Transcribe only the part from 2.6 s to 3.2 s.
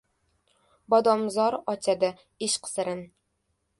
sirin.